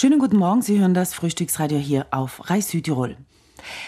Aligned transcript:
Schönen 0.00 0.20
guten 0.20 0.36
Morgen, 0.36 0.62
Sie 0.62 0.78
hören 0.78 0.94
das 0.94 1.12
Frühstücksradio 1.12 1.76
hier 1.76 2.06
auf 2.12 2.48
Reis 2.48 2.68
Südtirol. 2.68 3.16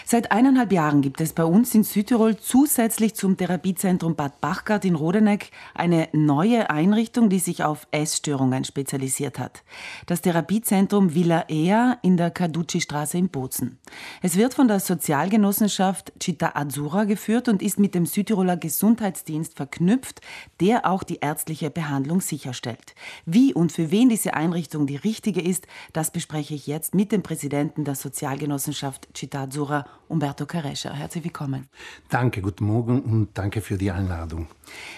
Seit 0.05 0.31
eineinhalb 0.31 0.71
Jahren 0.71 1.01
gibt 1.01 1.21
es 1.21 1.33
bei 1.33 1.45
uns 1.45 1.73
in 1.73 1.83
Südtirol 1.83 2.37
zusätzlich 2.37 3.15
zum 3.15 3.37
Therapiezentrum 3.37 4.15
Bad 4.15 4.41
Bachgart 4.41 4.85
in 4.85 4.95
Rodeneck 4.95 5.51
eine 5.73 6.09
neue 6.11 6.69
Einrichtung, 6.69 7.29
die 7.29 7.39
sich 7.39 7.63
auf 7.63 7.87
Essstörungen 7.91 8.63
spezialisiert 8.63 9.39
hat. 9.39 9.63
Das 10.05 10.21
Therapiezentrum 10.21 11.15
Villa 11.15 11.45
Ea 11.49 11.97
in 12.01 12.17
der 12.17 12.31
Caducci-Straße 12.31 13.17
in 13.17 13.29
Bozen. 13.29 13.79
Es 14.21 14.35
wird 14.35 14.53
von 14.53 14.67
der 14.67 14.79
Sozialgenossenschaft 14.79 16.13
Città 16.19 16.55
Azzurra 16.55 17.05
geführt 17.05 17.47
und 17.47 17.61
ist 17.61 17.79
mit 17.79 17.95
dem 17.95 18.05
Südtiroler 18.05 18.57
Gesundheitsdienst 18.57 19.55
verknüpft, 19.55 20.21
der 20.59 20.85
auch 20.85 21.03
die 21.03 21.19
ärztliche 21.21 21.69
Behandlung 21.69 22.21
sicherstellt. 22.21 22.95
Wie 23.25 23.53
und 23.53 23.71
für 23.71 23.91
wen 23.91 24.09
diese 24.09 24.33
Einrichtung 24.33 24.87
die 24.87 24.97
richtige 24.97 25.41
ist, 25.41 25.67
das 25.93 26.11
bespreche 26.11 26.53
ich 26.53 26.67
jetzt 26.67 26.93
mit 26.93 27.11
dem 27.11 27.23
Präsidenten 27.23 27.83
der 27.83 27.95
Sozialgenossenschaft 27.95 29.07
Città 29.15 29.43
Azzurra. 29.43 29.70
Jura 29.71 29.85
Umberto 30.09 30.45
Carescha. 30.45 30.91
Herzlich 30.91 31.23
willkommen. 31.23 31.69
Danke, 32.09 32.41
guten 32.41 32.65
Morgen 32.65 33.01
und 33.01 33.29
danke 33.35 33.61
für 33.61 33.77
die 33.77 33.89
Einladung. 33.89 34.47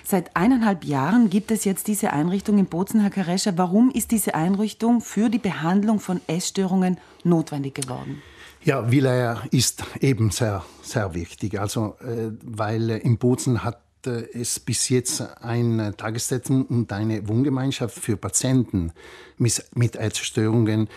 Seit 0.03 0.35
eineinhalb 0.35 0.83
Jahren 0.83 1.29
gibt 1.29 1.51
es 1.51 1.63
jetzt 1.63 1.87
diese 1.87 2.11
Einrichtung 2.11 2.57
in 2.57 2.65
Bozen, 2.65 2.99
Herr 3.01 3.11
Carescha. 3.11 3.51
Warum 3.55 3.91
ist 3.91 4.09
diese 4.09 4.33
Einrichtung 4.33 5.01
für 5.01 5.29
die 5.29 5.37
Behandlung 5.37 5.99
von 5.99 6.21
Essstörungen 6.25 6.97
notwendig 7.23 7.75
geworden? 7.75 8.23
Ja, 8.63 8.89
Villers 8.89 9.41
ist 9.51 9.83
eben 9.99 10.31
sehr, 10.31 10.65
sehr 10.81 11.13
wichtig. 11.13 11.59
Also, 11.59 11.95
äh, 11.99 12.31
weil 12.43 12.89
in 12.89 13.19
Bozen 13.19 13.63
hat 13.63 13.83
äh, 14.07 14.23
es 14.33 14.59
bis 14.59 14.89
jetzt 14.89 15.21
ein 15.43 15.93
Tagesstätten 15.97 16.63
und 16.65 16.91
eine 16.91 17.27
Wohngemeinschaft 17.27 17.99
für 17.99 18.17
Patienten 18.17 18.91
mit 19.37 19.95
Essstörungen 19.97 20.89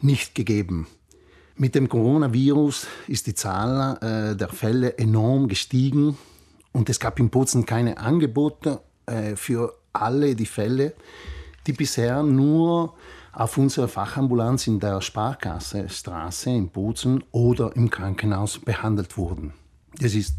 nicht 0.00 0.34
gegeben. 0.34 0.88
Mit 1.60 1.74
dem 1.74 1.90
Coronavirus 1.90 2.86
ist 3.06 3.26
die 3.26 3.34
Zahl 3.34 3.98
äh, 4.00 4.34
der 4.34 4.48
Fälle 4.48 4.96
enorm 4.96 5.46
gestiegen. 5.46 6.16
Und 6.72 6.88
es 6.88 6.98
gab 6.98 7.20
in 7.20 7.28
Bozen 7.28 7.66
keine 7.66 7.98
Angebote 7.98 8.80
äh, 9.04 9.36
für 9.36 9.74
alle 9.92 10.34
die 10.34 10.46
Fälle, 10.46 10.94
die 11.66 11.74
bisher 11.74 12.22
nur 12.22 12.94
auf 13.34 13.58
unserer 13.58 13.88
Fachambulanz 13.88 14.68
in 14.68 14.80
der 14.80 15.02
Sparkasse 15.02 15.86
Straße 15.90 16.48
in 16.48 16.70
Bozen 16.70 17.24
oder 17.30 17.76
im 17.76 17.90
Krankenhaus 17.90 18.58
behandelt 18.58 19.18
wurden. 19.18 19.52
Das 19.98 20.14
ist 20.14 20.36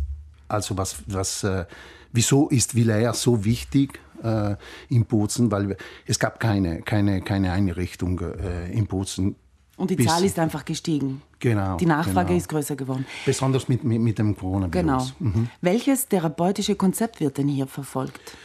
also 0.47 0.75
was, 0.75 1.03
was 1.05 1.43
äh, 1.43 1.65
wieso 2.11 2.49
ist 2.49 2.73
Villers 2.73 3.21
so 3.21 3.45
wichtig 3.45 3.99
äh, 4.23 4.55
in 4.89 5.05
Bozen, 5.05 5.51
weil 5.51 5.77
es 6.07 6.17
gab 6.17 6.39
keine, 6.39 6.81
keine, 6.81 7.21
keine 7.21 7.51
Einrichtung 7.51 8.19
äh, 8.21 8.71
in 8.71 8.87
Bozen 8.87 9.35
und 9.77 9.89
die 9.89 9.97
Zahl 9.97 10.23
ist 10.23 10.37
einfach 10.37 10.65
gestiegen. 10.65 11.21
Genau. 11.39 11.77
Die 11.77 11.85
Nachfrage 11.85 12.27
genau. 12.27 12.37
ist 12.37 12.49
größer 12.49 12.75
geworden. 12.75 13.05
Besonders 13.25 13.67
mit, 13.67 13.83
mit, 13.83 13.99
mit 13.99 14.19
dem 14.19 14.35
Coronavirus. 14.35 14.71
Genau. 14.71 15.07
Mhm. 15.19 15.49
Welches 15.61 16.07
therapeutische 16.07 16.75
Konzept 16.75 17.19
wird 17.19 17.37
denn 17.37 17.47
hier 17.47 17.67
verfolgt? 17.67 18.37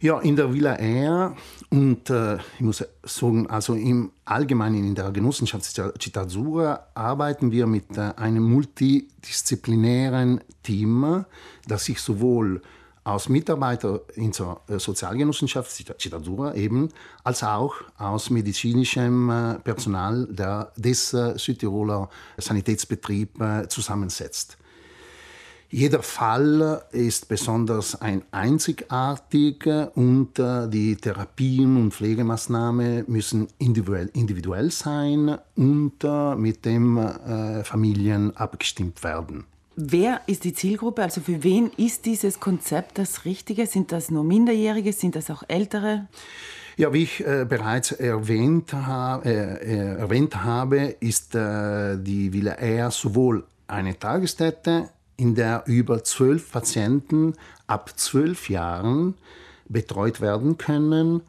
Ja, 0.00 0.18
in 0.18 0.34
der 0.34 0.52
Villa 0.52 0.74
Air 0.74 1.36
und 1.70 2.10
äh, 2.10 2.34
ich 2.34 2.60
muss 2.60 2.84
sagen, 3.04 3.48
also 3.48 3.74
im 3.74 4.10
Allgemeinen 4.24 4.84
in 4.84 4.96
der 4.96 5.12
Genossenschaft 5.12 5.64
Città 5.64 6.22
Azzurra 6.22 6.88
arbeiten 6.94 7.52
wir 7.52 7.68
mit 7.68 7.96
äh, 7.96 8.12
einem 8.16 8.42
multidisziplinären 8.42 10.40
Team, 10.64 11.24
das 11.68 11.84
sich 11.84 12.00
sowohl 12.00 12.62
aus 13.04 13.28
Mitarbeitern 13.28 14.00
in 14.14 14.32
der 14.32 14.60
äh, 14.68 14.78
Sozialgenossenschaft 14.78 15.70
Cittadura 15.70 16.54
eben, 16.54 16.88
als 17.24 17.42
auch 17.42 17.74
aus 17.98 18.30
medizinischem 18.30 19.30
äh, 19.30 19.58
Personal 19.58 20.26
der, 20.30 20.72
des 20.76 21.12
äh, 21.12 21.36
Südtiroler 21.36 22.08
Sanitätsbetriebs 22.38 23.32
zusammensetzt. 23.68 24.56
Jeder 25.70 26.02
Fall 26.02 26.84
ist 26.92 27.28
besonders 27.28 28.00
ein 28.00 28.22
einzigartig 28.30 29.66
und 29.94 30.34
die 30.36 30.96
Therapien 30.96 31.76
und 31.78 31.94
Pflegemaßnahmen 31.94 33.04
müssen 33.06 33.48
individuell, 33.58 34.10
individuell 34.12 34.70
sein 34.70 35.38
und 35.56 36.04
mit 36.36 36.66
den 36.66 37.64
Familien 37.64 38.36
abgestimmt 38.36 39.02
werden. 39.02 39.46
Wer 39.74 40.20
ist 40.26 40.44
die 40.44 40.52
Zielgruppe? 40.52 41.02
Also 41.02 41.22
für 41.22 41.42
wen 41.42 41.70
ist 41.76 42.04
dieses 42.04 42.40
Konzept 42.40 42.98
das 42.98 43.24
Richtige? 43.24 43.66
Sind 43.66 43.90
das 43.90 44.10
nur 44.10 44.22
Minderjährige? 44.22 44.92
Sind 44.92 45.16
das 45.16 45.30
auch 45.30 45.42
Ältere? 45.48 46.08
Ja, 46.76 46.92
wie 46.92 47.04
ich 47.04 47.26
äh, 47.26 47.46
bereits 47.48 47.92
erwähnt, 47.92 48.72
ha 48.72 49.20
äh, 49.24 49.30
äh, 49.30 49.98
erwähnt, 49.98 50.42
habe, 50.44 50.96
ist 51.00 51.34
äh, 51.34 51.96
die 51.98 52.32
Villa 52.32 52.54
Air 52.54 52.90
sowohl 52.90 53.44
eine 53.66 53.98
Tagesstätte, 53.98 54.90
in 55.16 55.34
der 55.34 55.64
über 55.66 56.04
zwölf 56.04 56.50
Patienten 56.50 57.34
ab 57.66 57.98
zwölf 57.98 58.50
Jahren 58.50 59.14
betreut 59.68 60.20
werden 60.20 60.58
können, 60.58 61.22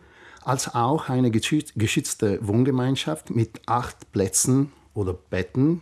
als 0.43 0.73
auch 0.73 1.09
eine 1.09 1.31
geschützte 1.31 2.45
Wohngemeinschaft 2.45 3.29
mit 3.29 3.61
acht 3.65 4.11
Plätzen 4.11 4.71
oder 4.93 5.13
Betten 5.13 5.81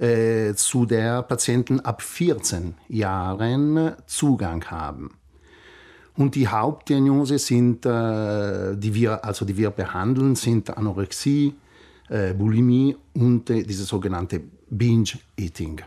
äh, 0.00 0.54
zu 0.54 0.86
der 0.86 1.22
Patienten 1.22 1.80
ab 1.80 2.02
14 2.02 2.74
Jahren 2.88 3.92
Zugang 4.06 4.64
haben. 4.64 5.10
Und 6.16 6.34
die 6.34 6.48
Hauptdiagnose 6.48 7.38
sind, 7.38 7.86
äh, 7.86 8.76
die 8.76 8.94
wir, 8.94 9.24
also 9.24 9.44
die 9.44 9.56
wir 9.56 9.70
behandeln, 9.70 10.34
sind 10.36 10.76
Anorexie, 10.76 11.54
äh, 12.08 12.34
Bulimie 12.34 12.96
und 13.14 13.48
äh, 13.50 13.62
diese 13.62 13.84
sogenannte 13.84 14.40
Binge-Eating. 14.70 15.82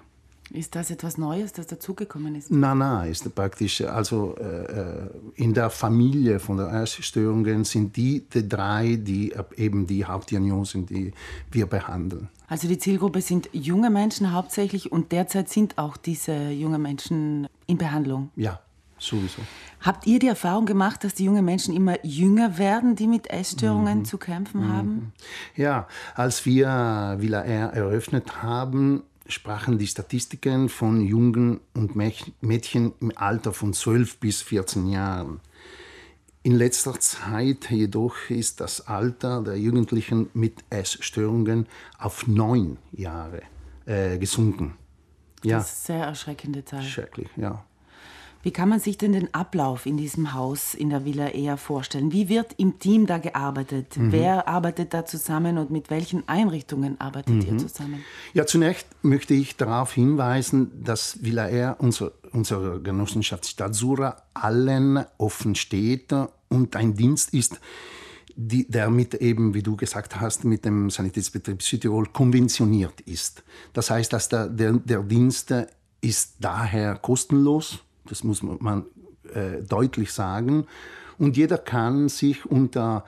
Ist 0.53 0.75
das 0.75 0.91
etwas 0.91 1.17
Neues, 1.17 1.51
das 1.51 1.65
dazugekommen 1.65 2.35
ist? 2.35 2.51
Nein, 2.51 2.77
nein, 2.77 3.09
ist 3.11 3.33
praktisch, 3.33 3.81
also 3.81 4.35
äh, 4.35 5.09
in 5.33 5.51
der 5.51 5.71
Familie 5.71 6.39
von 6.39 6.57
der 6.57 6.71
Essstörungen 6.71 7.63
sind 7.63 7.95
die, 7.95 8.23
die 8.31 8.47
drei, 8.47 8.97
die 9.01 9.33
eben 9.57 9.87
die 9.87 10.05
Hauptdiagnosen, 10.05 10.85
die 10.85 11.11
wir 11.51 11.65
behandeln. 11.65 12.29
Also 12.47 12.67
die 12.67 12.77
Zielgruppe 12.77 13.21
sind 13.21 13.49
junge 13.51 13.89
Menschen 13.89 14.31
hauptsächlich 14.31 14.91
und 14.91 15.11
derzeit 15.11 15.49
sind 15.49 15.79
auch 15.79 15.97
diese 15.97 16.49
jungen 16.51 16.83
Menschen 16.83 17.47
in 17.65 17.79
Behandlung. 17.79 18.29
Ja, 18.35 18.59
sowieso. 18.99 19.41
Habt 19.81 20.05
ihr 20.05 20.19
die 20.19 20.27
Erfahrung 20.27 20.67
gemacht, 20.67 21.03
dass 21.03 21.15
die 21.15 21.25
jungen 21.25 21.43
Menschen 21.43 21.75
immer 21.75 21.97
jünger 22.05 22.59
werden, 22.59 22.95
die 22.95 23.07
mit 23.07 23.27
Essstörungen 23.31 23.99
mhm. 23.99 24.05
zu 24.05 24.19
kämpfen 24.19 24.71
haben? 24.71 24.93
Mhm. 24.93 25.11
Ja, 25.55 25.87
als 26.13 26.45
wir 26.45 27.15
Villa 27.17 27.41
R 27.41 27.73
eröffnet 27.73 28.43
haben, 28.43 29.01
sprachen 29.27 29.77
die 29.77 29.87
Statistiken 29.87 30.69
von 30.69 31.01
Jungen 31.01 31.59
und 31.73 31.95
Mädchen 31.95 32.93
im 32.99 33.11
Alter 33.15 33.53
von 33.53 33.73
12 33.73 34.17
bis 34.17 34.41
14 34.41 34.87
Jahren. 34.87 35.39
In 36.45 36.55
letzter 36.55 36.99
Zeit 36.99 37.71
jedoch 37.71 38.29
ist 38.29 38.59
das 38.59 38.87
Alter 38.87 39.41
der 39.41 39.57
Jugendlichen 39.57 40.29
mit 40.33 40.63
Essstörungen 40.69 41.67
auf 41.97 42.27
neun 42.27 42.77
Jahre 42.91 43.43
äh, 43.85 44.17
gesunken. 44.17 44.75
Ja. 45.43 45.57
Das 45.57 45.71
ist 45.71 45.89
eine 45.89 45.99
sehr 45.99 46.07
erschreckende 46.07 46.65
Zahl. 46.65 46.83
Schrecklich, 46.83 47.29
ja. 47.37 47.63
Wie 48.43 48.51
kann 48.51 48.67
man 48.67 48.81
sich 48.81 48.97
denn 48.97 49.13
den 49.13 49.33
Ablauf 49.33 49.85
in 49.85 49.95
diesem 49.95 50.33
Haus 50.33 50.73
in 50.73 50.89
der 50.89 51.05
Villa 51.05 51.29
eher 51.29 51.55
vorstellen? 51.55 52.11
Wie 52.11 52.27
wird 52.27 52.53
im 52.57 52.77
Team 52.77 53.05
da 53.05 53.17
gearbeitet? 53.17 53.95
Mhm. 53.95 54.11
Wer 54.11 54.49
arbeitet 54.49 54.93
da 54.93 55.05
zusammen 55.05 55.57
und 55.57 55.71
mit 55.71 55.89
welchen 55.89 56.27
Einrichtungen 56.27 56.99
arbeitet 56.99 57.35
mhm. 57.35 57.41
ihr 57.41 57.57
zusammen? 57.57 58.03
Ja, 58.33 58.45
zunächst 58.45 58.85
möchte 59.01 59.33
ich 59.33 59.55
darauf 59.55 59.93
hinweisen, 59.93 60.83
dass 60.83 61.23
Villa 61.23 61.47
Air, 61.47 61.77
unser, 61.79 62.11
unsere 62.33 62.81
Genossenschaft 62.81 63.47
Stadtsura, 63.47 64.23
allen 64.33 65.05
offen 65.17 65.55
steht 65.55 66.13
und 66.49 66.75
ein 66.75 66.95
Dienst 66.95 67.33
ist, 67.33 67.61
die, 68.35 68.69
der 68.69 68.89
mit 68.89 69.13
eben, 69.13 69.53
wie 69.53 69.63
du 69.63 69.77
gesagt 69.77 70.19
hast, 70.19 70.43
mit 70.43 70.65
dem 70.65 70.89
Sanitätsbetrieb 70.89 71.61
Südtirol 71.61 72.07
konventioniert 72.07 72.99
ist. 73.01 73.41
Das 73.71 73.89
heißt, 73.89 74.11
dass 74.11 74.27
der, 74.27 74.49
der, 74.49 74.73
der 74.73 75.01
Dienst 75.01 75.53
ist 76.01 76.33
daher 76.41 76.95
kostenlos 76.95 77.79
das 78.05 78.23
muss 78.23 78.43
man 78.43 78.85
äh, 79.33 79.61
deutlich 79.61 80.11
sagen. 80.11 80.65
Und 81.17 81.37
jeder 81.37 81.57
kann 81.57 82.09
sich 82.09 82.45
unter 82.45 83.05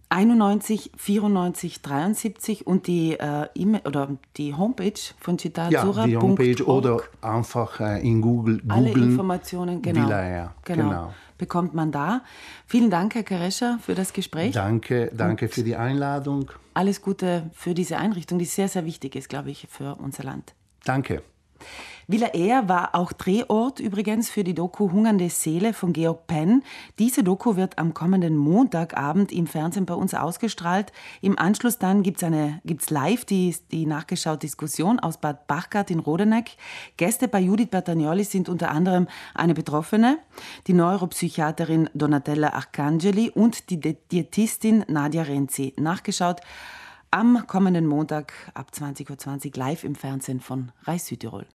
91 0.09 0.91
94 0.97 1.81
73 1.81 2.65
und 2.65 2.87
die 2.87 3.13
äh, 3.19 3.47
e 3.53 3.65
oder 3.85 4.17
die 4.37 4.55
Homepage 4.55 4.99
von 5.19 5.37
Citazura. 5.37 6.01
Ja, 6.01 6.07
die 6.07 6.17
Homepage 6.17 6.65
oder 6.65 7.01
einfach 7.21 7.79
äh, 7.79 8.01
in 8.01 8.21
Google 8.21 8.61
Alle 8.67 8.89
Informationen 8.89 9.83
genau, 9.83 10.07
Villa 10.07 10.53
genau, 10.65 10.89
genau, 10.89 11.13
bekommt 11.37 11.75
man 11.75 11.91
da. 11.91 12.23
Vielen 12.65 12.89
Dank, 12.89 13.13
Herr 13.13 13.23
Kerescher, 13.23 13.77
für 13.83 13.93
das 13.93 14.11
Gespräch. 14.11 14.53
Danke, 14.53 15.11
danke 15.15 15.45
und 15.45 15.53
für 15.53 15.63
die 15.63 15.75
Einladung. 15.75 16.51
Alles 16.73 17.01
Gute 17.03 17.51
für 17.53 17.75
diese 17.75 17.97
Einrichtung, 17.97 18.39
die 18.39 18.45
sehr, 18.45 18.67
sehr 18.67 18.85
wichtig 18.85 19.15
ist, 19.15 19.29
glaube 19.29 19.51
ich, 19.51 19.67
für 19.69 19.95
unser 19.95 20.23
Land. 20.23 20.55
Danke. 20.85 21.21
Villa 22.11 22.33
Air 22.33 22.67
war 22.67 22.95
auch 22.95 23.13
Drehort 23.13 23.79
übrigens 23.79 24.31
für 24.31 24.43
die 24.43 24.55
Doku 24.55 24.91
Hungernde 24.91 25.29
Seele 25.29 25.73
von 25.73 25.93
Georg 25.93 26.25
Penn. 26.25 26.63
Diese 26.97 27.23
Doku 27.23 27.55
wird 27.55 27.77
am 27.77 27.93
kommenden 27.93 28.35
Montagabend 28.35 29.31
im 29.31 29.45
Fernsehen 29.45 29.85
bei 29.85 29.93
uns 29.93 30.15
ausgestrahlt. 30.15 30.91
Im 31.21 31.37
Anschluss 31.37 31.77
dann 31.77 32.01
gibt 32.01 32.19
es 32.23 32.31
gibt's 32.65 32.89
live 32.89 33.25
die, 33.25 33.55
die 33.71 33.85
nachgeschaute 33.85 34.39
Diskussion 34.39 34.99
aus 34.99 35.19
Bad 35.19 35.45
Bachgart 35.45 35.91
in 35.91 35.99
Rodeneck. 35.99 36.57
Gäste 36.97 37.27
bei 37.27 37.41
Judith 37.41 37.69
Bertagnoli 37.69 38.23
sind 38.23 38.49
unter 38.49 38.71
anderem 38.71 39.07
eine 39.35 39.53
Betroffene, 39.53 40.17
die 40.65 40.73
Neuropsychiaterin 40.73 41.91
Donatella 41.93 42.53
Arcangeli 42.53 43.29
und 43.29 43.69
die 43.69 43.79
Diätistin 43.79 44.83
Nadia 44.87 45.21
Renzi. 45.21 45.75
Nachgeschaut 45.77 46.41
am 47.11 47.45
kommenden 47.45 47.85
Montag 47.85 48.33
ab 48.55 48.71
20.20 48.73 49.45
Uhr 49.45 49.63
live 49.63 49.83
im 49.83 49.93
Fernsehen 49.93 50.39
von 50.39 50.71
Reis 50.85 51.05
Südtirol. 51.05 51.45